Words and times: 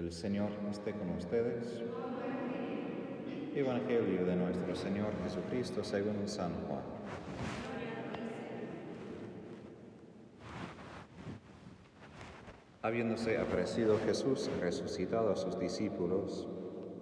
El 0.00 0.12
Señor 0.12 0.48
esté 0.70 0.92
con 0.92 1.10
ustedes. 1.10 1.82
Evangelio 3.54 4.24
de 4.24 4.34
nuestro 4.34 4.74
Señor 4.74 5.12
Jesucristo 5.24 5.84
según 5.84 6.26
San 6.26 6.54
Juan. 6.66 6.80
Habiéndose 12.80 13.36
aparecido 13.36 13.98
Jesús 14.06 14.50
resucitado 14.58 15.32
a 15.32 15.36
sus 15.36 15.58
discípulos, 15.58 16.48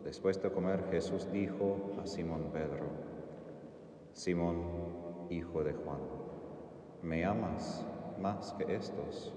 después 0.03 0.43
de 0.43 0.51
comer 0.51 0.83
Jesús 0.91 1.31
dijo 1.31 1.93
a 2.03 2.07
Simón 2.09 2.51
Pedro, 2.53 2.91
Simón, 4.13 5.29
hijo 5.31 5.63
de 5.63 5.73
Juan, 5.73 6.01
¿me 7.05 7.25
amas 7.25 7.87
más 8.19 8.55
que 8.55 8.75
estos? 8.75 9.33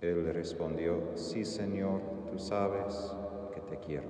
Él 0.00 0.24
le 0.24 0.32
respondió, 0.32 1.12
sí 1.14 1.44
Señor, 1.44 2.00
tú 2.30 2.38
sabes 2.38 3.14
que 3.54 3.60
te 3.60 3.78
quiero. 3.78 4.08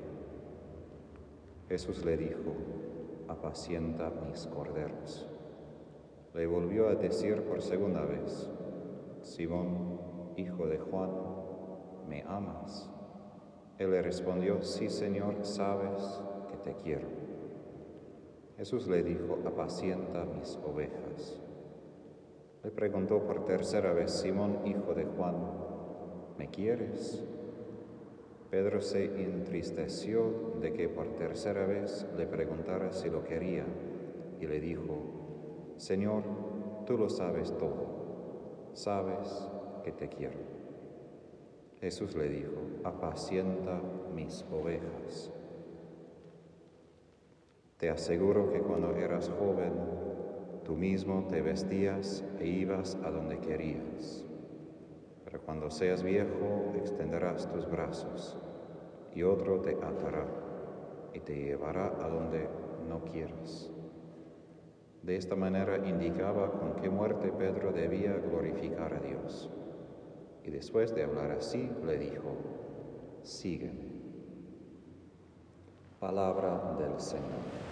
Jesús 1.68 2.04
le 2.04 2.16
dijo, 2.16 2.54
apacienta 3.26 4.10
mis 4.10 4.46
corderos. 4.46 5.26
Le 6.34 6.46
volvió 6.46 6.88
a 6.88 6.94
decir 6.94 7.42
por 7.42 7.60
segunda 7.60 8.04
vez, 8.04 8.48
Simón, 9.22 9.98
hijo 10.36 10.66
de 10.66 10.78
Juan, 10.78 11.10
¿me 12.08 12.22
amas? 12.22 12.88
Él 13.78 13.90
le 13.90 14.00
respondió, 14.00 14.62
sí 14.62 14.88
Señor, 14.90 15.44
sabes 15.44 16.20
que 16.50 16.56
te 16.58 16.76
quiero. 16.76 17.08
Jesús 18.56 18.86
le 18.86 19.02
dijo, 19.02 19.38
apacienta 19.44 20.24
mis 20.24 20.56
ovejas. 20.64 21.40
Le 22.62 22.70
preguntó 22.70 23.24
por 23.24 23.44
tercera 23.44 23.92
vez, 23.92 24.10
Simón, 24.12 24.58
hijo 24.66 24.94
de 24.94 25.04
Juan, 25.04 25.69
¿me 26.38 26.48
quieres? 26.48 27.22
Pedro 28.50 28.80
se 28.80 29.04
entristeció 29.04 30.54
de 30.60 30.72
que 30.72 30.88
por 30.88 31.14
tercera 31.14 31.66
vez 31.66 32.04
le 32.16 32.26
preguntara 32.26 32.92
si 32.92 33.08
lo 33.08 33.22
quería 33.22 33.64
y 34.40 34.46
le 34.46 34.58
dijo, 34.58 35.74
Señor, 35.76 36.24
tú 36.84 36.98
lo 36.98 37.08
sabes 37.08 37.56
todo, 37.56 38.72
sabes 38.72 39.48
que 39.84 39.92
te 39.92 40.08
quiero. 40.08 40.38
Jesús 41.80 42.16
le 42.16 42.28
dijo, 42.28 42.60
apacienta 42.82 43.80
mis 44.14 44.44
ovejas. 44.50 45.30
Te 47.76 47.88
aseguro 47.88 48.50
que 48.50 48.60
cuando 48.60 48.96
eras 48.96 49.30
joven, 49.38 49.72
tú 50.64 50.74
mismo 50.74 51.26
te 51.28 51.40
vestías 51.40 52.24
e 52.40 52.48
ibas 52.48 52.96
a 53.04 53.10
donde 53.10 53.38
querías 53.38 54.26
pero 55.30 55.42
cuando 55.44 55.70
seas 55.70 56.02
viejo 56.02 56.72
extenderás 56.76 57.48
tus 57.48 57.70
brazos 57.70 58.36
y 59.14 59.22
otro 59.22 59.60
te 59.60 59.74
atará 59.74 60.26
y 61.14 61.20
te 61.20 61.34
llevará 61.34 61.86
a 61.86 62.08
donde 62.08 62.48
no 62.88 63.04
quieras. 63.04 63.70
De 65.02 65.16
esta 65.16 65.34
manera 65.34 65.78
indicaba 65.88 66.50
con 66.52 66.76
qué 66.76 66.90
muerte 66.90 67.32
Pedro 67.32 67.72
debía 67.72 68.12
glorificar 68.14 68.92
a 68.94 69.00
Dios. 69.00 69.50
Y 70.44 70.50
después 70.50 70.94
de 70.94 71.04
hablar 71.04 71.30
así, 71.32 71.70
le 71.84 71.96
dijo, 71.96 72.34
sígueme. 73.22 73.88
Palabra 75.98 76.76
del 76.78 76.98
Señor. 76.98 77.69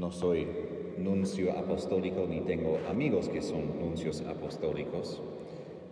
No 0.00 0.10
soy 0.10 0.48
nuncio 0.96 1.52
apostólico 1.52 2.24
ni 2.26 2.40
tengo 2.40 2.78
amigos 2.88 3.28
que 3.28 3.42
son 3.42 3.78
nuncios 3.78 4.22
apostólicos, 4.22 5.20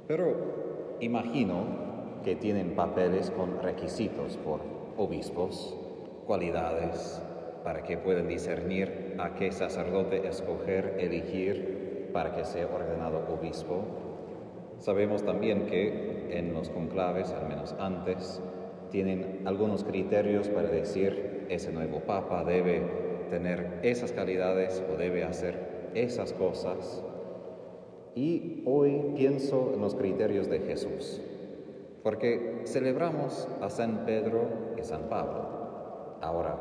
pero 0.07 0.97
imagino 1.01 1.67
que 2.25 2.35
tienen 2.35 2.71
papeles 2.71 3.31
con 3.31 3.63
requisitos 3.63 4.39
por 4.39 4.61
obispos, 4.97 5.77
cualidades, 6.27 7.23
para 7.63 7.83
que 7.83 7.99
puedan 7.99 8.29
discernir 8.29 9.15
a 9.19 9.35
qué 9.35 9.53
sacerdote 9.53 10.27
escoger, 10.27 10.97
elegir 10.99 12.09
para 12.15 12.35
que 12.35 12.47
sea 12.47 12.67
ordenado 12.67 13.27
obispo. 13.29 13.85
Sabemos 14.79 15.23
también 15.23 15.67
que 15.67 16.29
en 16.31 16.55
los 16.55 16.71
conclaves, 16.71 17.31
al 17.33 17.47
menos 17.47 17.77
antes, 17.79 18.41
tienen 18.91 19.43
algunos 19.45 19.85
criterios 19.85 20.49
para 20.49 20.71
decir 20.71 21.45
ese 21.51 21.73
nuevo 21.73 22.01
papa 22.01 22.43
debe 22.43 23.08
tener 23.29 23.81
esas 23.83 24.13
calidades 24.13 24.83
o 24.93 24.97
debe 24.97 25.25
hacer 25.25 25.91
esas 25.95 26.33
cosas. 26.33 27.03
Y 28.15 28.63
hoy 28.67 29.13
pienso 29.17 29.73
en 29.75 29.81
los 29.81 29.95
criterios 29.95 30.49
de 30.49 30.61
Jesús, 30.61 31.21
porque 32.03 32.63
celebramos 32.65 33.49
a 33.61 33.71
San 33.71 34.05
Pedro 34.05 34.75
y 34.79 34.83
San 34.83 35.09
Pablo. 35.09 36.17
Ahora, 36.21 36.59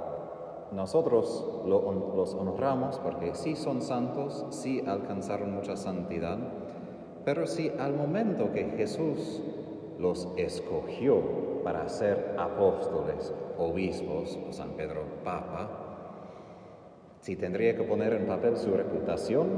nosotros 0.72 1.64
los 1.66 2.34
honramos 2.36 3.00
porque 3.00 3.34
sí 3.34 3.56
son 3.56 3.82
santos, 3.82 4.46
sí 4.50 4.84
alcanzaron 4.86 5.56
mucha 5.56 5.78
santidad, 5.78 6.38
pero 7.24 7.48
si 7.48 7.72
al 7.80 7.94
momento 7.94 8.52
que 8.52 8.66
Jesús 8.78 9.42
los 9.98 10.28
escogió 10.38 11.64
para 11.64 11.90
ser 11.90 12.36
apóstoles, 12.38 13.34
obispos, 13.58 14.38
o 14.48 14.54
San 14.54 14.72
Pedro 14.72 15.02
Papa, 15.24 15.87
si 17.28 17.36
tendría 17.36 17.76
que 17.76 17.84
poner 17.84 18.14
en 18.14 18.26
papel 18.26 18.56
su 18.56 18.72
reputación, 18.72 19.50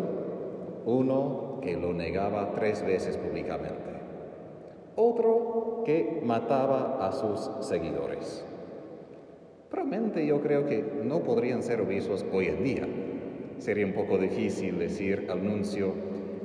uno 0.87 1.59
que 1.61 1.77
lo 1.77 1.93
negaba 1.93 2.51
tres 2.55 2.83
veces 2.83 3.15
públicamente, 3.15 3.91
otro 4.95 5.83
que 5.85 6.19
mataba 6.23 7.07
a 7.07 7.11
sus 7.11 7.47
seguidores. 7.59 8.43
Probablemente 9.69 10.25
yo 10.25 10.41
creo 10.41 10.65
que 10.65 10.83
no 11.03 11.19
podrían 11.19 11.61
ser 11.61 11.81
obispos 11.81 12.25
hoy 12.33 12.47
en 12.47 12.63
día. 12.63 12.87
Sería 13.59 13.85
un 13.85 13.93
poco 13.93 14.17
difícil 14.17 14.79
decir 14.79 15.27
al 15.29 15.45
nuncio, 15.45 15.93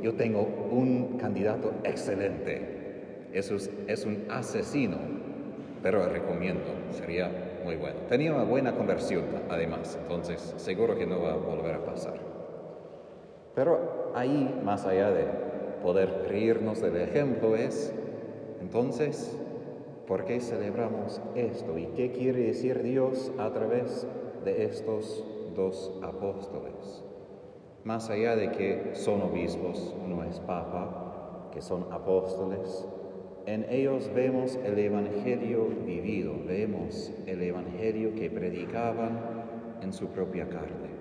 yo 0.03 0.17
tengo 0.17 0.47
un 0.73 1.17
candidato 1.17 1.73
excelente, 1.85 3.31
eso 3.33 3.57
es 3.87 4.05
un 4.05 4.27
asesino, 4.29 4.99
pero 5.83 6.07
recomiendo, 6.07 6.67
sería 6.91 7.54
muy 7.65 7.77
bueno. 7.77 8.01
Tenía 8.09 8.35
una 8.35 8.45
buena 8.45 8.77
conversión, 8.77 9.25
además, 9.49 9.99
entonces 10.01 10.55
seguro 10.57 10.97
que 10.97 11.07
no 11.07 11.21
va 11.21 11.33
a 11.33 11.37
volver 11.37 11.75
a 11.75 11.85
pasar. 11.85 12.15
Pero 13.55 14.13
ahí, 14.15 14.61
más 14.63 14.85
allá 14.85 15.11
de 15.11 15.25
poder 15.83 16.27
reírnos 16.29 16.81
del 16.81 16.97
ejemplo, 16.97 17.57
es, 17.57 17.93
entonces, 18.61 19.37
¿por 20.07 20.25
qué 20.25 20.41
celebramos 20.41 21.21
esto? 21.35 21.79
¿Y 21.79 21.87
qué 21.97 22.13
quiere 22.13 22.41
decir 22.41 22.83
Dios 22.83 23.33
a 23.39 23.51
través 23.53 24.07
de 24.45 24.65
estos 24.65 25.25
dos 25.55 25.99
apóstoles? 26.03 27.05
Más 27.85 28.11
allá 28.11 28.35
de 28.35 28.51
que 28.51 28.91
son 28.95 29.23
obispos, 29.23 29.95
uno 30.05 30.25
es 30.25 30.41
papa, 30.41 31.51
que 31.53 31.61
son 31.61 31.87
apóstoles, 31.93 32.87
en 33.47 33.67
ellos 33.69 34.11
vemos 34.15 34.59
el 34.65 34.79
Evangelio 34.79 35.69
vivido, 35.87 36.35
vemos 36.47 37.13
el 37.27 37.43
Evangelio 37.43 38.15
que 38.15 38.31
predicaban 38.31 39.21
en 39.83 39.93
su 39.93 40.09
propia 40.09 40.49
carne. 40.49 40.95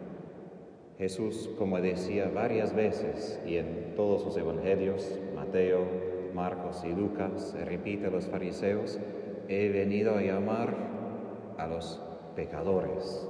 Jesús, 0.98 1.50
como 1.58 1.80
decía 1.82 2.30
varias 2.34 2.74
veces 2.74 3.42
y 3.46 3.58
en 3.58 3.94
todos 3.96 4.22
sus 4.22 4.38
evangelios, 4.38 5.20
Mateo, 5.36 5.86
Marcos 6.34 6.84
y 6.86 6.94
Lucas, 6.94 7.56
repite 7.66 8.08
a 8.08 8.12
los 8.12 8.28
fariseos, 8.28 9.00
he 9.48 9.70
venido 9.70 10.16
a 10.16 10.22
llamar 10.22 10.76
a 11.58 11.68
los 11.68 12.02
pecadores, 12.36 13.28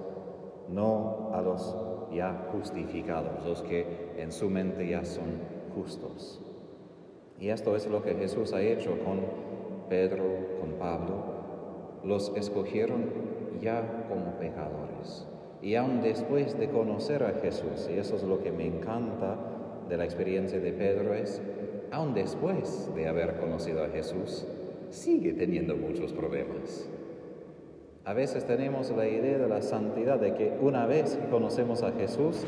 no 0.69 1.31
a 1.33 1.41
los 1.41 1.75
ya 2.13 2.49
justificados, 2.51 3.45
los 3.45 3.63
que 3.63 4.13
en 4.17 4.31
su 4.31 4.49
mente 4.49 4.87
ya 4.87 5.03
son 5.03 5.41
justos. 5.73 6.42
Y 7.39 7.49
esto 7.49 7.75
es 7.75 7.87
lo 7.87 8.03
que 8.03 8.15
Jesús 8.15 8.53
ha 8.53 8.61
hecho 8.61 8.97
con 8.99 9.21
Pedro, 9.89 10.23
con 10.59 10.73
Pablo. 10.73 11.23
Los 12.03 12.31
escogieron 12.35 13.05
ya 13.61 14.05
como 14.09 14.37
pecadores. 14.39 15.27
Y 15.61 15.75
aún 15.75 16.01
después 16.01 16.57
de 16.57 16.69
conocer 16.69 17.23
a 17.23 17.33
Jesús, 17.41 17.89
y 17.89 17.97
eso 17.97 18.15
es 18.15 18.23
lo 18.23 18.41
que 18.41 18.51
me 18.51 18.67
encanta 18.67 19.37
de 19.87 19.97
la 19.97 20.03
experiencia 20.03 20.59
de 20.59 20.73
Pedro, 20.73 21.13
es, 21.13 21.41
aún 21.91 22.13
después 22.13 22.89
de 22.95 23.07
haber 23.07 23.37
conocido 23.37 23.83
a 23.83 23.89
Jesús, 23.89 24.45
sigue 24.89 25.33
teniendo 25.33 25.75
muchos 25.75 26.11
problemas. 26.11 26.89
A 28.05 28.13
veces 28.13 28.45
tenemos 28.45 28.91
la 28.91 29.07
idea 29.07 29.37
de 29.37 29.47
la 29.47 29.61
santidad, 29.61 30.19
de 30.19 30.33
que 30.33 30.57
una 30.59 30.85
vez 30.85 31.17
conocemos 31.31 31.83
a 31.83 31.93
Jesús, 31.93 32.43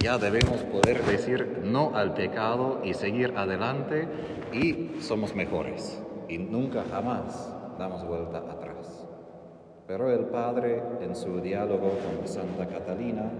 ya 0.00 0.16
debemos 0.16 0.62
poder 0.64 1.02
decir 1.04 1.60
no 1.64 1.96
al 1.96 2.14
pecado 2.14 2.80
y 2.84 2.94
seguir 2.94 3.34
adelante 3.36 4.06
y 4.52 5.00
somos 5.00 5.34
mejores. 5.34 6.00
Y 6.28 6.38
nunca 6.38 6.84
jamás 6.90 7.52
damos 7.78 8.06
vuelta 8.06 8.38
atrás. 8.38 9.06
Pero 9.86 10.10
el 10.12 10.26
Padre 10.26 10.82
en 11.00 11.16
su 11.16 11.40
diálogo 11.40 11.90
con 11.90 12.28
Santa 12.28 12.66
Catalina 12.66 13.30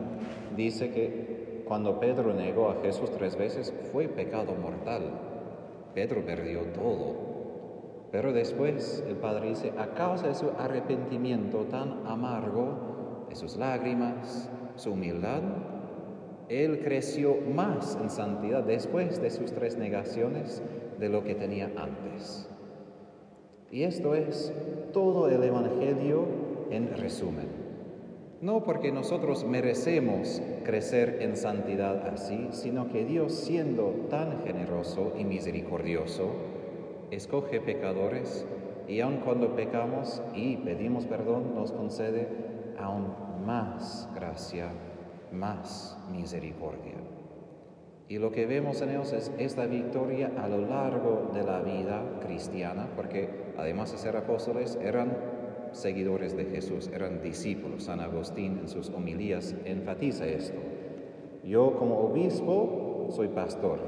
dice 0.56 0.90
que 0.90 1.62
cuando 1.66 2.00
Pedro 2.00 2.32
negó 2.32 2.70
a 2.70 2.80
Jesús 2.82 3.10
tres 3.12 3.36
veces 3.36 3.72
fue 3.92 4.08
pecado 4.08 4.54
mortal. 4.54 5.02
Pedro 5.94 6.24
perdió 6.24 6.62
todo. 6.72 7.28
Pero 8.10 8.32
después 8.32 9.04
el 9.06 9.16
Padre 9.16 9.50
dice, 9.50 9.74
a 9.78 9.88
causa 9.88 10.28
de 10.28 10.34
su 10.34 10.50
arrepentimiento 10.58 11.66
tan 11.66 12.06
amargo, 12.06 13.26
de 13.28 13.36
sus 13.36 13.56
lágrimas, 13.56 14.48
su 14.76 14.92
humildad, 14.92 15.42
él 16.48 16.80
creció 16.82 17.36
más 17.54 17.98
en 18.00 18.10
santidad 18.10 18.62
después 18.62 19.20
de 19.20 19.30
sus 19.30 19.52
tres 19.52 19.76
negaciones 19.76 20.62
de 20.98 21.08
lo 21.08 21.24
que 21.24 21.34
tenía 21.34 21.70
antes. 21.76 22.48
Y 23.70 23.82
esto 23.82 24.14
es 24.14 24.52
todo 24.92 25.28
el 25.28 25.42
Evangelio 25.42 26.26
en 26.70 26.96
resumen. 26.96 27.68
No 28.40 28.62
porque 28.62 28.92
nosotros 28.92 29.44
merecemos 29.44 30.40
crecer 30.64 31.18
en 31.20 31.36
santidad 31.36 32.06
así, 32.08 32.48
sino 32.52 32.88
que 32.88 33.04
Dios, 33.04 33.34
siendo 33.34 34.06
tan 34.08 34.44
generoso 34.44 35.12
y 35.18 35.24
misericordioso, 35.24 36.30
escoge 37.10 37.60
pecadores 37.60 38.46
y 38.86 39.00
aun 39.00 39.18
cuando 39.18 39.54
pecamos 39.54 40.22
y 40.34 40.56
pedimos 40.58 41.04
perdón, 41.06 41.54
nos 41.54 41.72
concede 41.72 42.28
aún 42.78 43.12
más 43.44 44.08
gracia, 44.14 44.70
más 45.32 45.98
misericordia. 46.10 46.94
Y 48.08 48.18
lo 48.18 48.32
que 48.32 48.46
vemos 48.46 48.80
en 48.80 48.90
ellos 48.90 49.12
es 49.12 49.30
esta 49.38 49.66
victoria 49.66 50.32
a 50.42 50.48
lo 50.48 50.62
largo 50.62 51.30
de 51.34 51.44
la 51.44 51.60
vida 51.60 52.02
cristiana, 52.20 52.88
porque 52.96 53.28
además 53.58 53.92
de 53.92 53.98
ser 53.98 54.16
apóstoles, 54.16 54.78
eran 54.82 55.14
seguidores 55.72 56.34
de 56.34 56.46
Jesús, 56.46 56.88
eran 56.94 57.22
discípulos. 57.22 57.84
San 57.84 58.00
Agustín 58.00 58.60
en 58.62 58.68
sus 58.68 58.88
homilías 58.90 59.54
enfatiza 59.64 60.26
esto. 60.26 60.58
Yo 61.44 61.76
como 61.78 61.98
obispo 62.00 63.08
soy 63.10 63.28
pastor, 63.28 63.78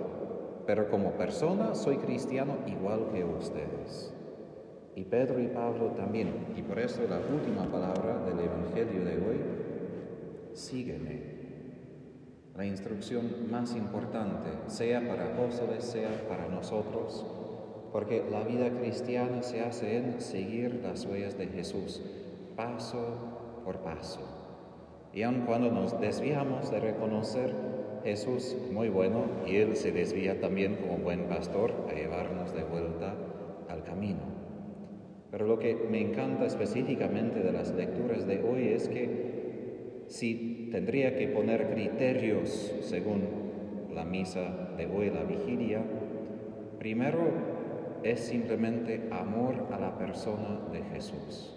pero 0.66 0.90
como 0.90 1.12
persona 1.12 1.74
soy 1.74 1.96
cristiano 1.96 2.58
igual 2.66 3.08
que 3.12 3.24
ustedes. 3.24 4.12
Y 4.94 5.04
Pedro 5.04 5.40
y 5.40 5.46
Pablo 5.46 5.92
también. 5.96 6.28
Y 6.56 6.62
por 6.62 6.78
eso 6.78 7.00
la 7.08 7.18
última 7.18 7.64
palabra 7.70 8.18
del 8.26 8.38
Evangelio 8.40 9.04
de 9.04 9.16
hoy, 9.16 9.40
sígueme. 10.54 11.40
La 12.56 12.66
instrucción 12.66 13.50
más 13.50 13.74
importante, 13.74 14.50
sea 14.66 15.06
para 15.06 15.32
apóstoles, 15.32 15.84
sea 15.84 16.28
para 16.28 16.48
nosotros, 16.48 17.24
porque 17.92 18.24
la 18.30 18.42
vida 18.42 18.70
cristiana 18.70 19.42
se 19.42 19.60
hace 19.62 19.96
en 19.96 20.20
seguir 20.20 20.80
las 20.82 21.06
huellas 21.06 21.38
de 21.38 21.46
Jesús, 21.46 22.02
paso 22.56 23.62
por 23.64 23.78
paso. 23.78 24.20
Y 25.12 25.22
aun 25.22 25.42
cuando 25.46 25.70
nos 25.70 25.98
desviamos 26.00 26.70
de 26.70 26.80
reconocer 26.80 27.52
Jesús 28.04 28.56
muy 28.72 28.88
bueno, 28.88 29.24
y 29.46 29.56
Él 29.56 29.76
se 29.76 29.92
desvía 29.92 30.40
también 30.40 30.76
como 30.76 30.98
buen 30.98 31.24
pastor 31.24 31.72
a 31.88 31.94
llevarnos 31.94 32.54
de 32.54 32.64
vuelta 32.64 33.14
al 33.68 33.82
camino. 33.82 34.40
Pero 35.30 35.46
lo 35.46 35.58
que 35.58 35.74
me 35.74 36.00
encanta 36.00 36.46
específicamente 36.46 37.40
de 37.40 37.52
las 37.52 37.72
lecturas 37.72 38.26
de 38.26 38.42
hoy 38.42 38.68
es 38.68 38.88
que 38.88 39.39
si 40.10 40.68
tendría 40.72 41.16
que 41.16 41.28
poner 41.28 41.70
criterios 41.70 42.74
según 42.80 43.22
la 43.94 44.04
misa 44.04 44.70
de 44.76 44.86
hoy, 44.86 45.10
vigilia, 45.28 45.82
primero 46.80 47.20
es 48.02 48.18
simplemente 48.18 49.08
amor 49.12 49.68
a 49.70 49.78
la 49.78 49.96
persona 49.96 50.66
de 50.72 50.82
Jesús. 50.82 51.56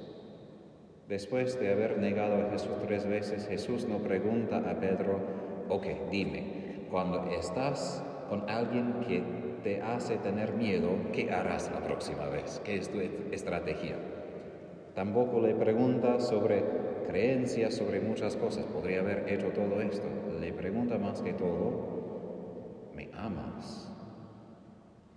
Después 1.10 1.60
de 1.60 1.72
haber 1.72 1.98
negado 1.98 2.46
a 2.46 2.52
Jesús 2.52 2.74
tres 2.86 3.08
veces, 3.08 3.48
Jesús 3.48 3.88
no 3.88 3.98
pregunta 3.98 4.58
a 4.70 4.80
Pedro, 4.80 5.20
ok, 5.70 6.12
dime, 6.12 6.86
cuando 6.92 7.26
estás 7.32 8.04
con 8.30 8.48
alguien 8.48 8.94
que 9.08 9.24
te 9.64 9.82
hace 9.82 10.18
tener 10.18 10.54
miedo, 10.54 10.90
¿qué 11.12 11.32
harás 11.32 11.72
la 11.74 11.82
próxima 11.82 12.28
vez? 12.30 12.62
¿Qué 12.64 12.78
es 12.78 12.90
tu 12.90 13.00
estrategia? 13.32 13.96
Tampoco 14.96 15.40
le 15.40 15.56
pregunta 15.56 16.20
sobre 16.20 16.64
creencias, 17.08 17.74
sobre 17.74 18.00
muchas 18.00 18.36
cosas. 18.36 18.66
Podría 18.66 19.00
haber 19.00 19.26
hecho 19.28 19.48
todo 19.50 19.82
esto. 19.82 20.08
Le 20.40 20.54
pregunta 20.54 20.98
más 20.98 21.22
que 21.22 21.34
todo, 21.34 22.92
¿me 22.96 23.10
amas? 23.14 23.94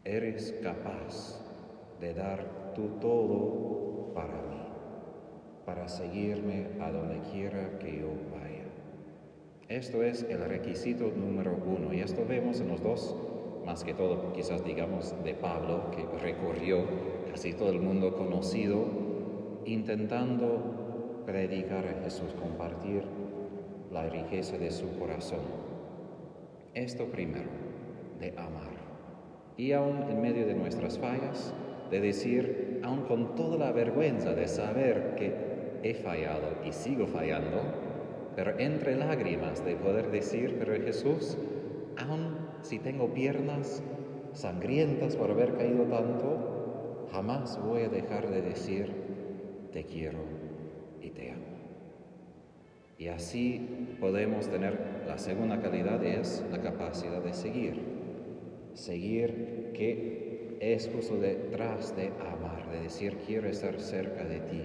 eres 0.06 0.54
capaz 0.62 1.40
de 2.00 2.14
dar 2.14 2.72
tu 2.74 3.00
todo 3.00 4.12
para 4.14 4.34
mí, 4.34 4.62
para 5.64 5.88
seguirme 5.88 6.68
a 6.80 6.92
donde 6.92 7.18
quiera 7.32 7.76
que 7.80 7.98
yo 7.98 8.08
vaya. 8.32 8.66
Esto 9.68 10.04
es 10.04 10.22
el 10.22 10.44
requisito 10.44 11.10
número 11.10 11.58
uno 11.66 11.92
y 11.92 12.00
esto 12.00 12.24
vemos 12.26 12.60
en 12.60 12.68
los 12.68 12.80
dos, 12.82 13.16
más 13.64 13.82
que 13.82 13.94
todo 13.94 14.32
quizás 14.32 14.64
digamos 14.64 15.12
de 15.24 15.34
Pablo, 15.34 15.90
que 15.90 16.04
recorrió 16.22 16.84
casi 17.32 17.52
todo 17.52 17.70
el 17.70 17.80
mundo 17.80 18.16
conocido, 18.16 18.84
intentando 19.66 21.22
predicar 21.26 21.84
a 21.86 22.02
Jesús, 22.04 22.32
compartir 22.40 23.02
la 23.92 24.08
riqueza 24.08 24.56
de 24.58 24.70
su 24.70 24.98
corazón. 24.98 25.40
Esto 26.74 27.06
primero, 27.06 27.50
de 28.20 28.30
amar 28.36 28.76
y 29.56 29.72
aún 29.72 30.02
en 30.10 30.20
medio 30.20 30.46
de 30.46 30.54
nuestras 30.54 30.98
fallas, 30.98 31.52
de 31.90 32.00
decir, 32.00 32.80
aún 32.82 33.02
con 33.02 33.34
toda 33.34 33.56
la 33.56 33.72
vergüenza 33.72 34.34
de 34.34 34.48
saber 34.48 35.14
que 35.16 35.32
he 35.82 35.94
fallado 35.94 36.48
y 36.64 36.72
sigo 36.72 37.06
fallando, 37.06 37.62
pero 38.34 38.58
entre 38.58 38.96
lágrimas 38.96 39.64
de 39.64 39.76
poder 39.76 40.10
decir, 40.10 40.56
pero 40.58 40.74
Jesús, 40.74 41.38
aún 41.96 42.36
si 42.60 42.78
tengo 42.78 43.14
piernas 43.14 43.82
sangrientas 44.32 45.16
por 45.16 45.30
haber 45.30 45.54
caído 45.54 45.84
tanto, 45.84 47.06
jamás 47.12 47.58
voy 47.64 47.82
a 47.82 47.88
dejar 47.88 48.28
de 48.28 48.42
decir, 48.42 49.05
te 49.76 49.84
quiero 49.84 50.20
y 51.02 51.10
te 51.10 51.32
amo. 51.32 51.44
Y 52.96 53.08
así 53.08 53.98
podemos 54.00 54.48
tener 54.48 55.04
la 55.06 55.18
segunda 55.18 55.60
calidad, 55.60 56.02
es 56.02 56.42
la 56.50 56.62
capacidad 56.62 57.20
de 57.20 57.34
seguir 57.34 57.96
seguir 58.72 59.72
que 59.74 60.56
es 60.60 60.88
justo 60.88 61.18
detrás 61.18 61.94
de 61.94 62.06
amar, 62.06 62.70
de 62.70 62.84
decir 62.84 63.18
quiero 63.26 63.48
estar 63.48 63.78
cerca 63.78 64.24
de 64.24 64.40
ti. 64.40 64.62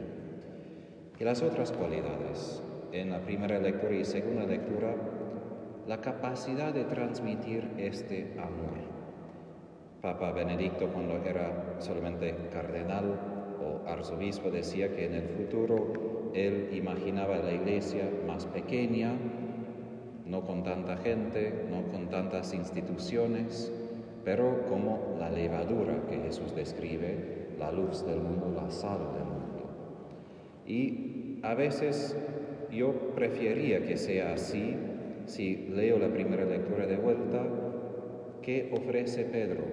Y 1.19 1.23
las 1.25 1.41
otras 1.41 1.73
cualidades, 1.73 2.63
en 2.93 3.09
la 3.09 3.19
primera 3.19 3.59
lectura 3.59 3.93
y 3.93 4.05
segunda 4.05 4.45
lectura, 4.45 4.95
la 5.89 5.99
capacidad 5.99 6.73
de 6.73 6.85
transmitir 6.85 7.69
este 7.77 8.31
amor. 8.37 8.79
Papa 10.01 10.31
Benedicto 10.31 10.87
cuando 10.87 11.17
era 11.17 11.75
solamente 11.79 12.33
cardenal 12.49 13.40
o 13.61 13.87
arzobispo 13.87 14.49
decía 14.49 14.95
que 14.95 15.05
en 15.05 15.13
el 15.13 15.29
futuro 15.29 16.31
él 16.33 16.69
imaginaba 16.73 17.37
la 17.37 17.53
iglesia 17.53 18.09
más 18.27 18.45
pequeña, 18.45 19.13
no 20.25 20.41
con 20.41 20.63
tanta 20.63 20.97
gente, 20.97 21.67
no 21.69 21.91
con 21.91 22.09
tantas 22.09 22.53
instituciones, 22.53 23.71
pero 24.23 24.65
como 24.67 25.15
la 25.19 25.29
levadura 25.29 26.03
que 26.09 26.19
Jesús 26.19 26.55
describe, 26.55 27.41
la 27.59 27.71
luz 27.71 28.05
del 28.05 28.19
mundo, 28.19 28.51
la 28.55 28.69
sal 28.71 28.99
del 29.13 29.25
mundo. 29.25 29.69
Y 30.65 31.39
a 31.43 31.53
veces 31.53 32.17
yo 32.71 32.93
preferiría 33.15 33.85
que 33.85 33.97
sea 33.97 34.33
así, 34.33 34.75
si 35.25 35.67
leo 35.69 35.99
la 35.99 36.09
primera 36.09 36.45
lectura 36.45 36.85
de 36.85 36.97
vuelta, 36.97 37.43
¿qué 38.41 38.71
ofrece 38.73 39.25
Pedro? 39.25 39.63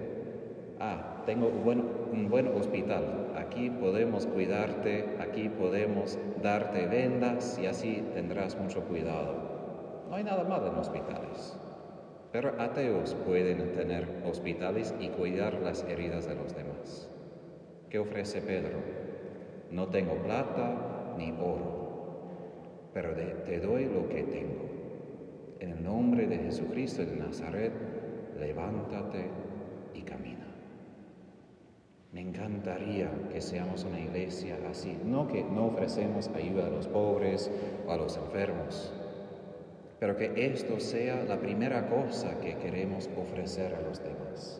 Ah, 0.79 1.23
tengo 1.25 1.47
un 1.47 1.63
buen, 1.63 1.83
un 2.11 2.29
buen 2.29 2.47
hospital, 2.47 3.33
aquí 3.37 3.69
podemos 3.69 4.25
cuidarte, 4.25 5.17
aquí 5.19 5.49
podemos 5.49 6.17
darte 6.41 6.87
vendas 6.87 7.59
y 7.61 7.65
así 7.65 8.03
tendrás 8.13 8.57
mucho 8.57 8.81
cuidado. 8.83 9.35
No 10.09 10.15
hay 10.15 10.23
nada 10.23 10.43
malo 10.43 10.67
en 10.67 10.75
hospitales. 10.75 11.57
Pero 12.31 12.53
ateos 12.59 13.15
pueden 13.25 13.73
tener 13.73 14.07
hospitales 14.25 14.93
y 14.99 15.09
cuidar 15.09 15.55
las 15.55 15.83
heridas 15.83 16.27
de 16.27 16.35
los 16.35 16.55
demás. 16.55 17.09
¿Qué 17.89 17.97
ofrece 17.97 18.41
Pedro? 18.41 18.77
No 19.71 19.87
tengo 19.87 20.13
plata 20.15 21.15
ni 21.17 21.31
oro, 21.31 22.91
pero 22.93 23.13
te 23.13 23.59
doy 23.59 23.85
lo 23.85 24.07
que 24.09 24.23
tengo. 24.23 24.69
En 25.59 25.71
el 25.71 25.83
nombre 25.83 26.27
de 26.27 26.37
Jesucristo 26.37 27.03
de 27.03 27.15
Nazaret, 27.15 27.73
levántate. 28.39 29.48
Me 32.11 32.21
encantaría 32.21 33.07
que 33.31 33.39
seamos 33.39 33.83
una 33.83 33.99
iglesia 33.99 34.57
así, 34.69 34.97
no 35.05 35.27
que 35.27 35.43
no 35.43 35.67
ofrecemos 35.67 36.27
ayuda 36.29 36.65
a 36.65 36.69
los 36.69 36.87
pobres 36.87 37.51
o 37.87 37.91
a 37.91 37.97
los 37.97 38.17
enfermos, 38.17 38.91
pero 39.99 40.17
que 40.17 40.33
esto 40.35 40.79
sea 40.79 41.23
la 41.23 41.39
primera 41.39 41.87
cosa 41.87 42.39
que 42.39 42.57
queremos 42.57 43.07
ofrecer 43.15 43.75
a 43.75 43.81
los 43.81 44.03
demás. 44.03 44.59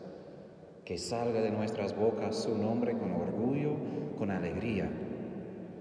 Que 0.84 0.96
salga 0.96 1.40
de 1.40 1.50
nuestras 1.50 1.96
bocas 1.96 2.36
su 2.36 2.56
nombre 2.56 2.96
con 2.96 3.10
orgullo, 3.12 3.74
con 4.16 4.30
alegría, 4.30 4.88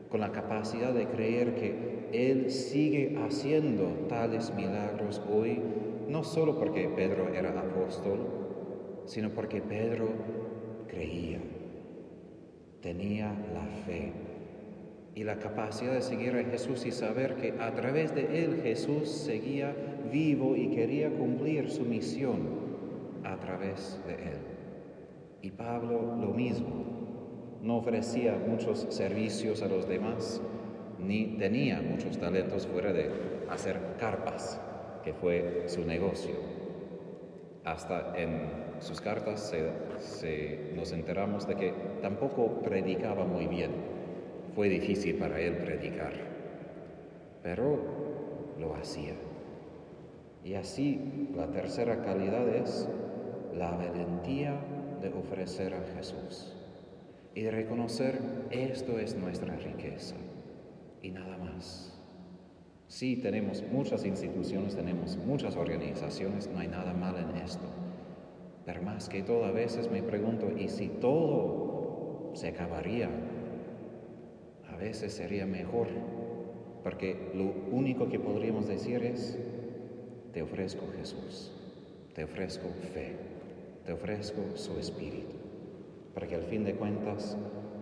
con 0.10 0.22
la 0.22 0.32
capacidad 0.32 0.92
de 0.92 1.08
creer 1.08 1.54
que 1.54 2.10
Él 2.12 2.50
sigue 2.50 3.16
haciendo 3.24 4.08
tales 4.08 4.52
milagros 4.56 5.22
hoy 5.32 5.62
no 6.08 6.24
solo 6.24 6.58
porque 6.58 6.90
Pedro 6.90 7.32
era 7.32 7.52
apóstol, 7.60 8.20
sino 9.06 9.30
porque 9.30 9.62
Pedro 9.62 10.08
creía, 10.88 11.40
tenía 12.82 13.28
la 13.54 13.66
fe 13.86 14.14
y 15.16 15.24
la 15.24 15.40
capacidad 15.40 15.94
de 15.94 16.02
seguir 16.02 16.36
a 16.36 16.44
Jesús 16.44 16.86
y 16.86 16.92
saber 16.92 17.36
que 17.36 17.54
a 17.60 17.74
través 17.74 18.16
de 18.16 18.44
él 18.44 18.62
Jesús 18.64 19.10
seguía 19.10 19.76
vivo 20.12 20.56
y 20.56 20.70
quería 20.70 21.10
cumplir 21.10 21.70
su 21.70 21.84
misión 21.84 22.40
a 23.24 23.38
través 23.38 24.00
de 24.08 24.14
él. 24.14 24.38
Y 25.42 25.52
Pablo 25.52 26.16
lo 26.20 26.34
mismo, 26.34 26.68
no 27.62 27.78
ofrecía 27.78 28.38
muchos 28.48 28.88
servicios 28.90 29.62
a 29.62 29.68
los 29.68 29.88
demás, 29.88 30.42
ni 31.00 31.38
tenía 31.38 31.82
muchos 31.82 32.18
talentos 32.18 32.68
fuera 32.68 32.94
de 32.94 33.10
hacer 33.50 33.80
carpas, 34.00 34.62
que 35.04 35.14
fue 35.14 35.64
su 35.68 35.86
negocio. 35.86 36.36
Hasta 37.64 38.14
en 38.18 38.69
sus 38.80 39.02
cartas 39.02 39.54
nos 40.76 40.92
enteramos 40.92 41.48
de 41.48 41.56
que 41.56 41.74
tampoco 42.02 42.62
predicaba 42.62 43.26
muy 43.26 43.48
bien. 43.48 43.72
Fue 44.56 44.70
difícil 44.70 45.16
para 45.16 45.40
él 45.40 45.58
predicar, 45.58 46.14
pero 47.44 47.80
lo 48.60 48.76
hacía. 48.76 49.14
Y 50.44 50.56
así 50.56 51.30
la 51.36 51.48
tercera 51.48 52.02
calidad 52.02 52.48
es 52.50 52.88
la 53.56 53.72
valentía 53.72 54.60
de 55.02 55.10
ofrecer 55.10 55.74
a 55.74 55.82
Jesús 55.96 56.56
y 57.36 57.44
de 57.44 57.52
reconocer 57.52 58.20
esto 58.50 59.00
es 59.00 59.16
nuestra 59.16 59.56
riqueza 59.56 60.16
y 61.02 61.12
nada 61.12 61.38
más. 61.38 61.98
Sí, 62.88 63.18
tenemos 63.18 63.64
muchas 63.72 64.04
instituciones, 64.04 64.76
tenemos 64.76 65.18
muchas 65.18 65.56
organizaciones, 65.56 66.48
no 66.48 66.60
hay 66.60 66.68
nada 66.68 66.94
mal 66.94 67.16
en 67.18 67.42
esto. 67.42 67.66
Pero 68.70 68.84
más 68.84 69.10
que 69.10 69.24
todo, 69.24 69.46
a 69.46 69.52
veces 69.52 69.90
me 69.90 70.04
pregunto, 70.04 70.52
¿y 70.56 70.68
si 70.68 70.90
todo 70.90 72.30
se 72.36 72.50
acabaría? 72.50 73.10
A 74.72 74.76
veces 74.76 75.12
sería 75.12 75.48
mejor, 75.48 75.88
porque 76.84 77.32
lo 77.34 77.52
único 77.76 78.10
que 78.10 78.20
podríamos 78.20 78.68
decir 78.68 79.04
es, 79.04 79.40
te 80.34 80.44
ofrezco 80.44 80.86
Jesús, 80.96 81.52
te 82.14 82.24
ofrezco 82.24 82.68
fe, 82.94 83.16
te 83.88 83.94
ofrezco 83.94 84.40
su 84.54 84.78
espíritu, 84.78 85.34
porque 86.14 86.36
al 86.36 86.44
fin 86.44 86.64
de 86.64 86.76
cuentas 86.76 87.38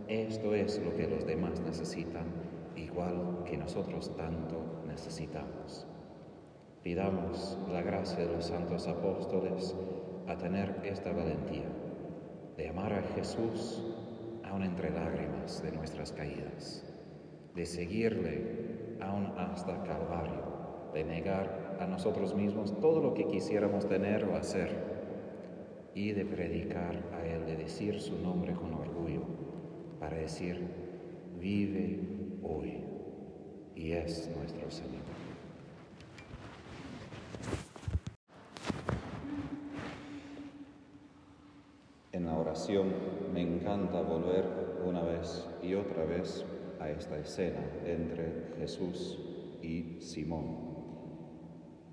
esto 0.08 0.56
es 0.56 0.82
lo 0.82 0.96
que 0.96 1.10
los 1.10 1.28
demás 1.28 1.60
necesitan, 1.60 2.28
igual 2.78 3.44
que 3.44 3.58
nosotros 3.58 4.16
tanto 4.16 4.84
necesitamos. 4.88 5.86
Pidamos 6.82 7.58
la 7.74 7.82
gracia 7.82 8.20
de 8.20 8.32
los 8.32 8.46
santos 8.46 8.88
apóstoles 8.88 9.76
a 10.28 10.38
tener 10.38 10.76
esta 10.84 11.12
valentía 11.12 11.68
de 12.58 12.70
amar 12.70 12.94
a 12.94 13.02
Jesús 13.16 13.84
aún 14.44 14.64
entre 14.64 14.90
lágrimas 14.92 15.62
de 15.62 15.72
nuestras 15.72 16.12
caídas, 16.12 16.84
de 17.56 17.66
seguirle 17.66 18.98
aún 19.00 19.34
hasta 19.38 19.84
Calvario, 19.84 20.92
de 20.94 21.04
negar 21.04 21.78
a 21.80 21.86
nosotros 21.86 22.36
mismos 22.36 22.80
todo 22.80 23.02
lo 23.02 23.14
que 23.14 23.28
quisiéramos 23.28 23.88
tener 23.88 24.26
o 24.26 24.36
hacer 24.36 24.98
y 25.94 26.12
de 26.12 26.26
predicar 26.26 26.96
a 27.14 27.26
Él, 27.26 27.46
de 27.46 27.56
decir 27.56 28.00
su 28.00 28.18
nombre 28.20 28.54
con 28.54 28.74
orgullo, 28.74 29.22
para 30.00 30.18
decir, 30.18 30.68
vive 31.40 32.00
hoy 32.44 32.84
y 33.76 33.92
es 33.92 34.30
nuestro 34.36 34.70
Señor. 34.70 35.02
En 42.12 42.26
la 42.26 42.36
oración 42.36 42.94
me 43.32 43.42
encanta 43.42 44.02
volver 44.02 44.44
una 44.84 45.04
vez 45.04 45.47
y 45.62 45.74
otra 45.76 46.06
vez 46.06 46.46
a 46.80 46.90
esta 46.90 47.18
escena 47.18 47.60
entre 47.86 48.54
Jesús 48.60 49.20
y 49.62 50.00
Simón. 50.00 50.68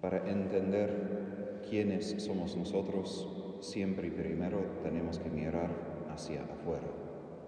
Para 0.01 0.29
entender 0.31 1.61
quiénes 1.69 2.23
somos 2.23 2.57
nosotros, 2.57 3.59
siempre 3.61 4.09
y 4.09 4.11
primero 4.11 4.59
tenemos 4.83 5.19
que 5.19 5.31
mirar 5.31 5.71
hacia 6.11 6.45
afuera, 6.45 6.87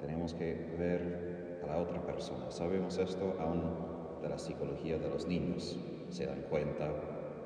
tenemos 0.01 0.33
que 0.35 0.75
ver 0.79 1.61
a 1.65 1.67
la 1.67 1.79
otra 1.79 2.05
persona. 2.05 2.51
Sabemos 2.51 2.99
esto 2.99 3.37
aún 3.39 4.21
de 4.23 4.29
la 4.29 4.39
psicología 4.39 4.99
de 4.99 5.09
los 5.09 5.27
niños, 5.27 5.79
se 6.09 6.27
dan 6.27 6.43
cuenta 6.49 6.91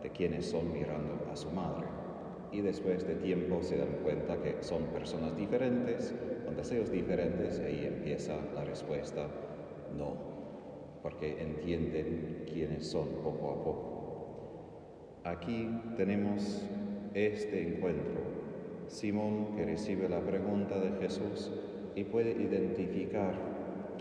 de 0.02 0.10
quiénes 0.10 0.46
son 0.46 0.72
mirando 0.72 1.26
a 1.30 1.36
su 1.36 1.50
madre 1.50 1.99
y 2.52 2.60
después 2.60 3.06
de 3.06 3.14
tiempo 3.16 3.62
se 3.62 3.78
dan 3.78 3.98
cuenta 4.02 4.42
que 4.42 4.56
son 4.60 4.84
personas 4.86 5.36
diferentes, 5.36 6.14
con 6.44 6.56
deseos 6.56 6.90
diferentes, 6.90 7.60
y 7.60 7.62
ahí 7.62 7.84
empieza 7.86 8.36
la 8.54 8.64
respuesta 8.64 9.28
no, 9.96 10.14
porque 11.02 11.42
entienden 11.42 12.44
quiénes 12.52 12.86
son 12.86 13.08
poco 13.22 13.50
a 13.50 13.64
poco. 13.64 14.00
Aquí 15.24 15.68
tenemos 15.96 16.64
este 17.14 17.62
encuentro. 17.62 18.20
Simón 18.86 19.54
que 19.56 19.64
recibe 19.64 20.08
la 20.08 20.20
pregunta 20.20 20.78
de 20.80 20.90
Jesús 21.00 21.52
y 21.94 22.04
puede 22.04 22.32
identificar 22.32 23.34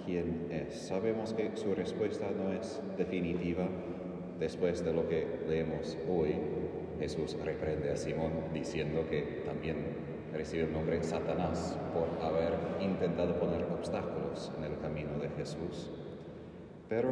quién 0.06 0.48
es. 0.50 0.74
Sabemos 0.74 1.34
que 1.34 1.52
su 1.56 1.76
respuesta 1.76 2.32
no 2.32 2.54
es 2.54 2.82
definitiva. 2.98 3.68
Después 4.40 4.84
de 4.84 4.94
lo 4.94 5.08
que 5.08 5.28
leemos 5.48 5.98
hoy, 6.10 6.36
Jesús 7.00 7.38
reprende 7.44 7.92
a 7.92 7.96
Simón 7.96 8.32
diciendo 8.54 9.06
que 9.10 9.44
también 9.46 9.78
recibe 10.34 10.64
el 10.64 10.74
nombre 10.74 11.02
Satanás 11.02 11.78
por 11.94 12.24
haber 12.24 12.54
intentado 12.82 13.40
poner 13.40 13.64
obstáculos 13.64 14.52
en 14.58 14.66
el 14.66 14.78
camino 14.80 15.18
de 15.18 15.30
Jesús. 15.30 15.90
Pero 16.88 17.10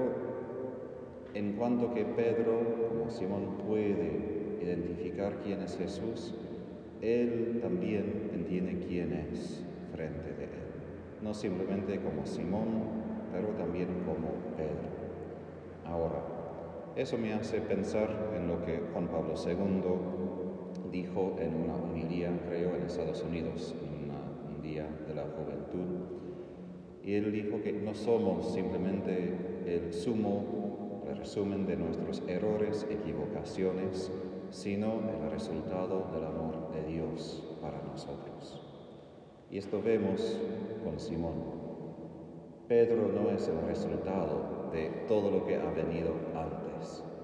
en 1.33 1.53
cuanto 1.53 1.93
que 1.93 2.03
Pedro, 2.03 2.89
como 2.89 3.09
Simón, 3.09 3.57
puede 3.65 4.57
identificar 4.61 5.37
quién 5.43 5.61
es 5.61 5.77
Jesús, 5.77 6.33
él 7.01 7.59
también 7.61 8.31
entiende 8.33 8.85
quién 8.87 9.13
es 9.13 9.63
frente 9.93 10.33
de 10.33 10.43
él. 10.45 10.49
No 11.21 11.33
simplemente 11.33 11.99
como 11.99 12.25
Simón, 12.25 12.67
pero 13.31 13.49
también 13.49 13.87
como 14.05 14.29
Pedro. 14.55 14.89
Ahora, 15.85 16.36
eso 16.97 17.17
me 17.17 17.33
hace 17.33 17.61
pensar 17.61 18.31
en 18.35 18.47
lo 18.47 18.65
que 18.65 18.81
Juan 18.91 19.07
Pablo 19.07 19.35
II 19.35 20.91
dijo 20.91 21.35
en 21.39 21.55
una 21.55 21.75
homilía, 21.75 22.31
creo, 22.47 22.75
en 22.75 22.83
Estados 22.83 23.23
Unidos, 23.23 23.75
en 23.81 24.55
un 24.55 24.61
día 24.61 24.87
de 25.07 25.13
la 25.13 25.23
juventud. 25.23 26.05
Y 27.03 27.13
él 27.13 27.31
dijo 27.31 27.61
que 27.61 27.71
no 27.71 27.93
somos 27.93 28.53
simplemente 28.53 29.37
el 29.65 29.93
sumo 29.93 30.67
el 31.09 31.17
resumen 31.17 31.65
de 31.65 31.77
nuestros 31.77 32.21
errores, 32.27 32.85
equivocaciones, 32.89 34.11
sino 34.49 35.01
el 35.09 35.31
resultado 35.31 36.09
del 36.13 36.25
amor 36.25 36.71
de 36.71 36.83
Dios 36.91 37.43
para 37.61 37.81
nosotros. 37.83 38.61
Y 39.49 39.57
esto 39.57 39.81
vemos 39.81 40.39
con 40.83 40.99
Simón. 40.99 41.67
Pedro 42.67 43.07
no 43.07 43.29
es 43.29 43.47
el 43.47 43.61
resultado 43.61 44.69
de 44.73 44.89
todo 45.07 45.31
lo 45.31 45.45
que 45.45 45.55
ha 45.55 45.71
venido 45.71 46.13
antes, 46.35 46.66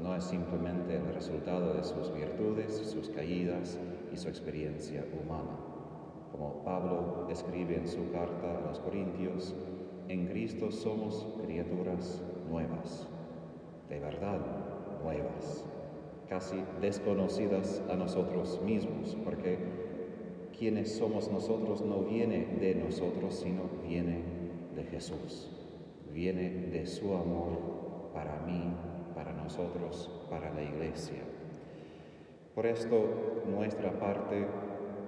no 0.01 0.15
es 0.15 0.23
simplemente 0.23 0.95
el 0.95 1.13
resultado 1.13 1.73
de 1.73 1.83
sus 1.83 2.13
virtudes, 2.13 2.75
sus 2.75 3.09
caídas 3.09 3.79
y 4.11 4.17
su 4.17 4.29
experiencia 4.29 5.05
humana. 5.21 5.57
Como 6.31 6.63
Pablo 6.63 7.27
escribe 7.29 7.77
en 7.77 7.87
su 7.87 8.11
carta 8.11 8.57
a 8.57 8.61
los 8.67 8.79
Corintios, 8.79 9.55
en 10.07 10.27
Cristo 10.27 10.71
somos 10.71 11.27
criaturas 11.43 12.21
nuevas 12.49 13.07
de 13.93 13.99
verdad 13.99 14.39
nuevas, 15.03 15.65
casi 16.27 16.63
desconocidas 16.81 17.83
a 17.89 17.95
nosotros 17.95 18.59
mismos, 18.65 19.15
porque 19.23 19.57
quienes 20.57 20.95
somos 20.95 21.31
nosotros 21.31 21.81
no 21.81 21.99
viene 21.99 22.47
de 22.59 22.75
nosotros, 22.75 23.35
sino 23.35 23.63
viene 23.87 24.23
de 24.75 24.83
Jesús, 24.85 25.51
viene 26.11 26.49
de 26.71 26.85
su 26.87 27.13
amor 27.13 28.11
para 28.13 28.39
mí, 28.47 28.73
para 29.15 29.33
nosotros, 29.33 30.09
para 30.29 30.53
la 30.53 30.61
iglesia. 30.61 31.23
Por 32.55 32.65
esto 32.65 33.43
nuestra 33.47 33.91
parte 33.99 34.45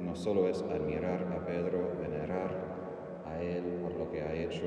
no 0.02 0.16
solo 0.16 0.48
es 0.48 0.62
admirar 0.64 1.32
a 1.34 1.46
Pedro, 1.46 1.92
venerar 2.00 3.24
a 3.26 3.42
él 3.42 3.80
por 3.82 3.94
lo 3.96 4.12
que 4.12 4.22
ha 4.22 4.34
hecho, 4.34 4.66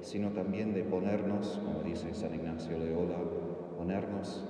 sino 0.00 0.30
también 0.30 0.72
de 0.72 0.82
ponernos, 0.82 1.60
como 1.64 1.82
dice 1.82 2.14
San 2.14 2.34
Ignacio 2.34 2.78
Loyola, 2.78 3.18
ponernos 3.76 4.44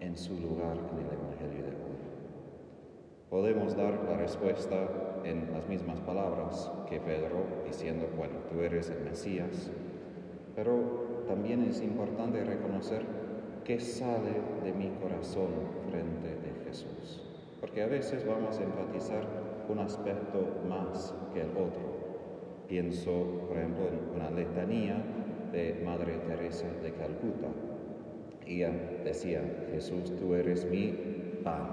en 0.00 0.16
su 0.16 0.34
lugar 0.40 0.76
en 0.76 0.98
el 0.98 1.12
Evangelio 1.12 1.64
de 1.64 1.70
hoy. 1.70 1.90
Podemos 3.28 3.76
dar 3.76 4.04
la 4.08 4.16
respuesta 4.16 4.88
en 5.24 5.52
las 5.52 5.68
mismas 5.68 6.00
palabras 6.00 6.70
que 6.88 7.00
Pedro, 7.00 7.44
diciendo, 7.64 8.08
bueno, 8.16 8.34
tú 8.50 8.60
eres 8.60 8.90
el 8.90 9.04
Mesías, 9.04 9.70
pero 10.56 11.24
también 11.28 11.62
es 11.62 11.80
importante 11.80 12.42
reconocer 12.44 13.19
qué 13.70 13.78
sale 13.78 14.32
de 14.64 14.72
mi 14.72 14.88
corazón 15.00 15.46
frente 15.88 16.28
de 16.28 16.64
Jesús. 16.64 17.22
porque 17.60 17.82
a 17.82 17.86
veces 17.86 18.26
vamos 18.26 18.58
a 18.58 18.64
enfatizar 18.64 19.22
un 19.68 19.78
aspecto 19.78 20.60
más 20.68 21.14
que 21.32 21.42
el 21.42 21.50
otro. 21.50 22.64
Pienso, 22.66 23.12
por 23.46 23.56
ejemplo, 23.56 23.86
en 23.86 24.16
una 24.16 24.28
letanía 24.32 24.96
de 25.52 25.80
Madre 25.84 26.14
Teresa 26.26 26.66
de 26.82 26.92
Calcuta. 26.94 27.46
Ella 28.44 28.72
decía, 29.04 29.40
Jesús, 29.70 30.16
tú 30.16 30.34
eres 30.34 30.68
mi 30.68 30.88
pan. 31.44 31.68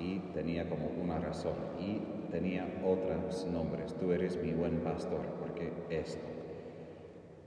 Y 0.00 0.18
tenía 0.34 0.68
como 0.68 0.88
una 1.00 1.20
razón. 1.20 1.54
Y 1.78 2.00
tenía 2.32 2.66
otros 2.84 3.46
nombres. 3.46 3.94
Tú 3.94 4.10
eres 4.10 4.42
mi 4.42 4.54
buen 4.54 4.80
pastor, 4.80 5.20
porque 5.38 5.70
esto. 5.88 6.41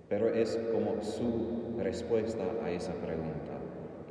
Pero 0.08 0.30
es 0.30 0.56
como 0.72 1.02
su 1.02 1.76
respuesta 1.78 2.44
a 2.64 2.72
esa 2.72 2.94
pregunta. 2.94 3.54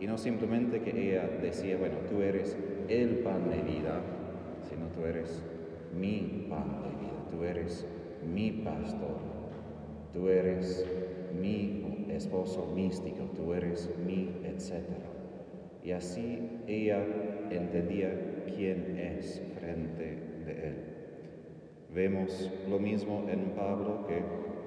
Y 0.00 0.06
no 0.06 0.18
simplemente 0.18 0.80
que 0.80 0.90
ella 0.90 1.28
decía, 1.40 1.76
bueno, 1.76 1.98
tú 2.08 2.20
eres 2.20 2.56
el 2.88 3.20
pan 3.20 3.48
de 3.48 3.62
vida, 3.62 4.00
sino 4.68 4.88
tú 4.88 5.06
eres 5.06 5.42
mi 5.96 6.46
pan 6.50 6.82
de 6.82 6.88
vida, 7.00 7.24
tú 7.30 7.44
eres 7.44 7.86
mi 8.26 8.50
pastor, 8.50 9.18
tú 10.12 10.28
eres 10.28 10.84
mi 11.40 12.06
esposo 12.10 12.72
místico, 12.74 13.24
tú 13.36 13.54
eres 13.54 13.90
mi, 14.04 14.30
etc. 14.44 14.82
Y 15.82 15.92
así 15.92 16.60
ella 16.66 17.04
entendía 17.50 18.42
quién 18.46 18.98
es 18.98 19.42
frente 19.58 20.18
de 20.44 20.68
él. 20.68 20.76
Vemos 21.94 22.50
lo 22.68 22.78
mismo 22.78 23.26
en 23.28 23.52
Pablo 23.54 24.06
que 24.06 24.22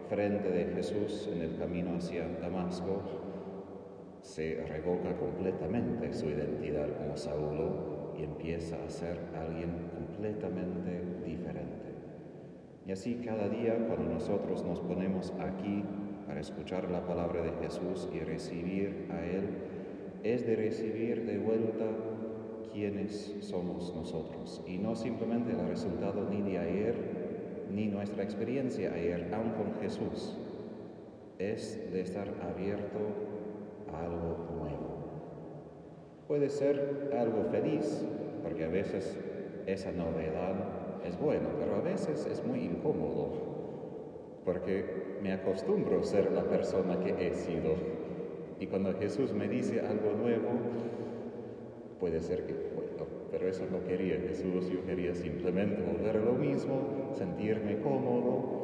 frente 0.09 0.49
de 0.49 0.73
Jesús 0.73 1.29
en 1.33 1.41
el 1.41 1.57
camino 1.57 1.95
hacia 1.97 2.27
Damasco 2.39 3.01
se 4.21 4.63
revoca 4.67 5.15
completamente 5.17 6.13
su 6.13 6.27
identidad 6.27 6.87
como 6.97 7.17
Saulo 7.17 8.13
y 8.17 8.23
empieza 8.23 8.77
a 8.83 8.89
ser 8.89 9.19
alguien 9.35 9.89
completamente 9.93 11.03
diferente. 11.25 11.93
Y 12.85 12.91
así 12.91 13.15
cada 13.15 13.49
día 13.49 13.77
cuando 13.87 14.13
nosotros 14.13 14.63
nos 14.63 14.79
ponemos 14.79 15.33
aquí 15.39 15.83
para 16.25 16.39
escuchar 16.39 16.89
la 16.89 17.05
palabra 17.05 17.41
de 17.41 17.51
Jesús 17.63 18.09
y 18.13 18.19
recibir 18.19 19.07
a 19.11 19.25
Él, 19.25 19.49
es 20.23 20.45
de 20.45 20.55
recibir 20.55 21.25
de 21.25 21.37
vuelta 21.37 21.85
quiénes 22.73 23.35
somos 23.41 23.93
nosotros 23.95 24.63
y 24.67 24.77
no 24.77 24.95
simplemente 24.95 25.51
el 25.51 25.67
resultado 25.67 26.27
ni 26.29 26.41
de 26.41 26.59
ayer 26.59 27.16
ni 27.77 27.85
nuestra 27.85 28.23
experiencia 28.23 28.91
ayer, 28.91 29.31
aún 29.31 29.51
con 29.51 29.79
Jesús. 29.79 30.35
Es 31.37 31.79
de 31.93 32.01
estar 32.01 32.27
abierto 32.41 32.97
a 33.93 34.01
algo 34.01 34.47
nuevo. 34.57 34.97
Puede 36.27 36.49
ser 36.49 37.11
algo 37.15 37.43
feliz, 37.51 38.03
porque 38.41 38.65
a 38.65 38.69
veces 38.69 39.15
esa 39.67 39.91
novedad 39.91 40.55
es 41.05 41.19
buena, 41.19 41.49
pero 41.59 41.75
a 41.75 41.81
veces 41.81 42.25
es 42.25 42.43
muy 42.43 42.61
incómodo, 42.61 43.29
porque 44.43 45.19
me 45.21 45.31
acostumbro 45.31 45.99
a 45.99 46.03
ser 46.03 46.31
la 46.31 46.45
persona 46.45 46.99
que 46.99 47.27
he 47.27 47.35
sido. 47.35 47.75
Y 48.59 48.65
cuando 48.65 48.91
Jesús 48.95 49.33
me 49.33 49.47
dice 49.47 49.81
algo 49.81 50.13
nuevo, 50.13 50.49
puede 51.99 52.21
ser 52.21 52.47
que, 52.47 52.53
bueno, 52.53 52.86
pero 53.31 53.47
eso 53.47 53.65
no 53.71 53.83
quería 53.85 54.17
Jesús, 54.19 54.69
yo 54.69 54.85
quería 54.85 55.13
simplemente 55.13 55.81
volver 55.81 56.17
a 56.17 56.25
lo 56.25 56.33
mismo, 56.33 57.11
sentirme 57.13 57.79
cómodo, 57.79 58.57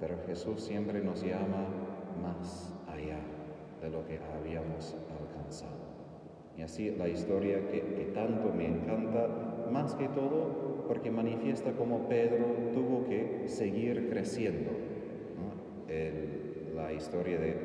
pero 0.00 0.16
Jesús 0.26 0.62
siempre 0.62 1.00
nos 1.00 1.22
llama 1.22 1.66
más 2.22 2.74
allá 2.88 3.18
de 3.82 3.90
lo 3.90 4.04
que 4.06 4.18
habíamos 4.18 4.96
alcanzado. 5.20 5.90
Y 6.56 6.62
así 6.62 6.90
la 6.90 7.08
historia 7.08 7.68
que, 7.70 8.10
tanto 8.14 8.52
me 8.52 8.66
encanta, 8.66 9.28
más 9.70 9.94
que 9.94 10.08
todo 10.08 10.84
porque 10.88 11.10
manifiesta 11.10 11.72
cómo 11.72 12.08
Pedro 12.08 12.44
tuvo 12.72 13.04
que 13.04 13.44
seguir 13.46 14.08
creciendo. 14.10 14.70
la 16.74 16.92
historia 16.92 17.38
de 17.38 17.56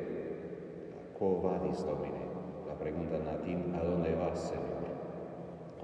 Quo 1.18 1.40
vadis 1.42 1.84
Domine? 1.84 2.26
La 2.68 2.78
pregunta 2.78 3.16
en 3.16 3.26
latín, 3.26 3.74
¿a 3.74 3.82
dónde 3.82 4.14
vas, 4.14 4.38
Señor? 4.38 4.65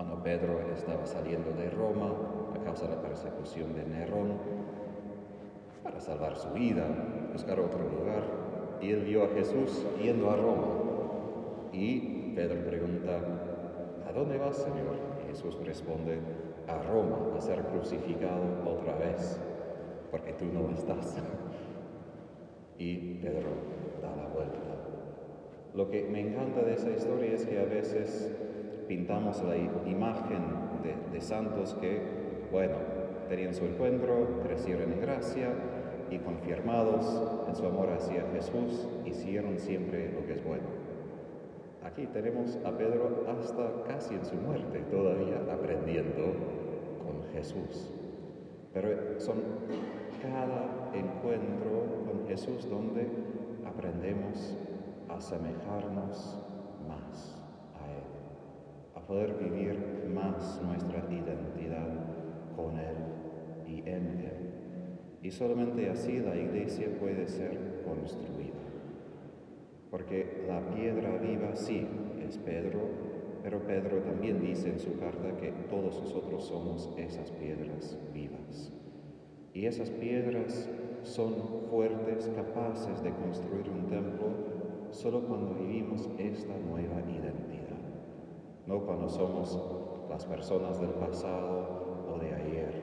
Cuando 0.03 0.21
Pedro 0.21 0.59
estaba 0.75 1.07
saliendo 1.07 1.53
de 1.53 1.71
Roma 1.71 2.11
a 2.57 2.65
causa 2.65 2.89
de 2.89 2.97
la 2.97 3.03
persecución 3.03 3.73
de 3.73 3.85
Nerón, 3.85 4.33
para 5.85 6.01
salvar 6.01 6.37
su 6.37 6.51
vida, 6.51 6.89
buscar 7.33 7.61
otro 7.61 7.79
lugar, 7.89 8.25
y 8.81 8.91
él 8.91 9.05
vio 9.05 9.23
a 9.23 9.29
Jesús 9.29 9.87
yendo 10.03 10.29
a 10.29 10.35
Roma. 10.35 10.67
Y 11.73 12.33
Pedro 12.35 12.65
pregunta, 12.65 13.21
¿a 14.05 14.13
dónde 14.13 14.39
vas, 14.39 14.57
Señor? 14.57 14.97
Jesús 15.29 15.57
responde, 15.65 16.19
a 16.67 16.83
Roma, 16.83 17.37
a 17.37 17.41
ser 17.41 17.63
crucificado 17.63 18.43
otra 18.67 18.97
vez, 18.97 19.39
porque 20.11 20.33
tú 20.33 20.47
no 20.47 20.69
estás. 20.71 21.17
Y 22.77 23.21
Pedro 23.23 23.51
da 24.03 24.17
la 24.17 24.27
vuelta. 24.27 24.59
Lo 25.75 25.89
que 25.89 26.03
me 26.03 26.21
encanta 26.23 26.63
de 26.63 26.75
esa 26.75 26.91
historia 26.91 27.35
es 27.35 27.47
que 27.47 27.61
a 27.61 27.65
veces 27.65 28.35
pintamos 28.93 29.43
la 29.45 29.57
imagen 29.57 30.43
de, 31.13 31.21
santos 31.23 31.75
que, 31.81 32.03
bueno, 32.53 32.75
tenían 33.27 33.55
su 33.55 33.65
encuentro, 33.65 34.43
crecieron 34.43 34.93
en 34.93 35.01
gracia, 35.01 35.49
y 36.11 36.19
confirmados 36.19 37.47
en 37.49 37.57
su 37.57 37.65
amor 37.65 37.89
hacia 37.89 38.23
Jesús, 38.35 38.87
hicieron 39.07 39.59
siempre 39.59 40.13
lo 40.13 40.27
que 40.27 40.35
es 40.35 40.45
bueno. 40.45 40.67
Aquí 41.83 42.07
tenemos 42.07 42.59
a 42.67 42.77
Pedro 42.77 43.25
hasta 43.29 43.83
casi 43.85 44.15
en 44.15 44.27
su 44.27 44.35
muerte, 44.35 44.81
todavía 44.91 45.41
aprendiendo 45.51 46.25
con 47.03 47.33
Jesús. 47.33 47.91
Pero 48.75 49.19
son 49.19 49.39
cada 50.21 50.91
encuentro 50.93 52.05
con 52.05 52.29
Jesús 52.29 52.69
donde 52.69 53.09
aprendemos 53.65 54.55
a 55.09 55.15
asemejarnos 55.15 56.45
más 56.87 57.42
poder 59.13 59.35
vivir 59.35 60.09
más 60.15 60.59
nuestra 60.63 61.01
identidad 61.11 61.87
con 62.57 62.79
Él 62.79 62.97
y 63.67 63.81
en 63.81 64.07
Él. 64.21 65.19
Y 65.23 65.31
solamente 65.31 65.91
así 65.91 66.19
la 66.21 66.35
iglesia 66.35 66.89
puede 66.99 67.29
ser 67.29 67.83
construida. 67.87 68.55
Porque 69.91 70.47
la 70.49 70.61
piedra 70.75 71.19
viva 71.19 71.55
sí 71.55 71.87
es 72.27 72.39
Pedro, 72.39 72.81
pero 73.43 73.59
Pedro 73.67 73.99
también 73.99 74.41
dice 74.41 74.71
en 74.71 74.79
su 74.79 74.99
carta 74.99 75.37
que 75.37 75.53
todos 75.69 76.01
nosotros 76.01 76.47
somos 76.47 76.91
esas 76.97 77.31
piedras 77.33 77.99
vivas. 78.15 78.73
Y 79.53 79.67
esas 79.67 79.91
piedras 79.91 80.71
son 81.03 81.35
fuertes, 81.69 82.33
capaces 82.35 83.03
de 83.03 83.11
construir 83.11 83.69
un 83.69 83.89
templo 83.89 84.29
solo 84.91 85.21
cuando 85.27 85.53
vivimos 85.53 86.09
esta 86.19 86.57
nueva 86.57 87.03
identidad. 87.03 87.62
No 88.67 88.81
cuando 88.81 89.09
somos 89.09 89.59
las 90.09 90.25
personas 90.25 90.81
del 90.81 90.91
pasado 90.91 92.07
o 92.13 92.19
de 92.19 92.35
ayer, 92.35 92.83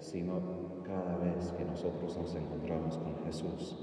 sino 0.00 0.40
cada 0.84 1.16
vez 1.18 1.52
que 1.52 1.64
nosotros 1.64 2.16
nos 2.16 2.34
encontramos 2.34 2.98
con 2.98 3.16
Jesús. 3.24 3.76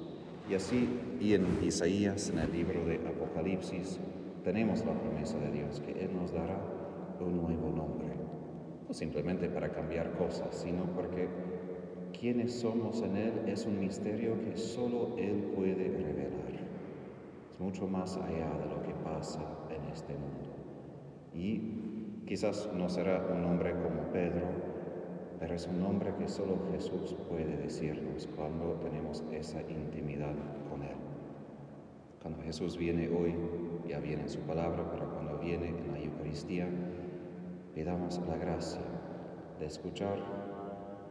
Y 0.49 0.55
así, 0.55 0.89
y 1.19 1.33
en 1.33 1.63
Isaías, 1.63 2.29
en 2.29 2.39
el 2.39 2.51
libro 2.51 2.83
de 2.85 2.95
Apocalipsis, 3.07 3.99
tenemos 4.43 4.85
la 4.85 4.93
promesa 4.93 5.37
de 5.37 5.51
Dios 5.51 5.79
que 5.79 5.91
Él 6.03 6.15
nos 6.15 6.31
dará 6.33 6.59
un 7.19 7.37
nuevo 7.41 7.69
nombre. 7.69 8.07
No 8.87 8.93
simplemente 8.93 9.47
para 9.47 9.71
cambiar 9.71 10.11
cosas, 10.17 10.55
sino 10.55 10.83
porque 10.95 11.29
quienes 12.19 12.53
somos 12.59 13.01
en 13.01 13.15
Él 13.15 13.33
es 13.47 13.65
un 13.65 13.79
misterio 13.79 14.39
que 14.43 14.57
solo 14.57 15.15
Él 15.17 15.53
puede 15.55 15.87
revelar. 15.87 16.31
Es 17.51 17.59
mucho 17.59 17.87
más 17.87 18.17
allá 18.17 18.51
de 18.59 18.65
lo 18.65 18.81
que 18.83 18.93
pasa 19.03 19.41
en 19.69 19.91
este 19.91 20.13
mundo. 20.13 20.50
Y 21.33 22.23
quizás 22.25 22.69
no 22.73 22.89
será 22.89 23.25
un 23.31 23.41
nombre 23.41 23.71
como 23.71 24.11
Pedro, 24.11 24.47
pero 25.39 25.55
es 25.55 25.67
un 25.67 25.79
nombre 25.79 26.13
que 26.19 26.27
solo 26.27 26.59
Jesús 26.71 27.15
puede 27.29 27.57
decirnos 27.57 28.27
cuando 28.35 28.73
tenemos 28.75 29.23
esa 29.31 29.61
intimidad 29.61 30.35
con 30.69 30.83
Él. 30.83 30.95
Cuando 32.21 32.41
Jesús 32.43 32.77
viene 32.77 33.09
hoy, 33.09 33.33
ya 33.87 33.99
viene 33.99 34.23
en 34.23 34.29
su 34.29 34.39
palabra, 34.41 34.87
pero 34.91 35.11
cuando 35.11 35.39
viene 35.39 35.69
en 35.69 35.91
la 35.91 35.99
Eucaristía, 35.99 36.67
pidamos 37.73 38.21
la 38.27 38.37
gracia 38.37 38.81
de 39.59 39.65
escuchar 39.65 40.19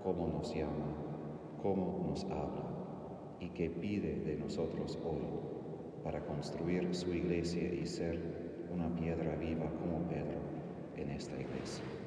cómo 0.05 0.29
nos 0.29 0.55
llama, 0.55 0.95
cómo 1.63 2.07
nos 2.09 2.25
habla 2.25 2.71
y 3.41 3.49
qué 3.51 3.71
pide 3.71 4.21
de 4.21 4.37
nosotros 4.37 4.99
hoy 5.05 5.23
para 6.05 6.25
construir 6.25 6.95
su 6.95 7.13
iglesia 7.13 7.73
y 7.75 7.87
ser 7.87 8.50
una 8.73 8.89
piedra 8.95 9.35
viva 9.37 9.67
como 9.79 10.07
Pedro 10.09 10.41
en 10.97 11.11
esta 11.11 11.35
iglesia. 11.39 12.00